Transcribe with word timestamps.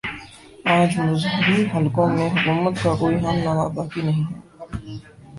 آج 0.67 0.97
مذہبی 0.99 1.65
حلقوں 1.73 2.07
میں 2.09 2.29
حکومت 2.29 2.81
کا 2.83 2.93
کوئی 2.99 3.15
ہم 3.17 3.37
نوا 3.37 3.67
باقی 3.75 4.01
نہیں 4.01 4.23
ہے 4.23 4.39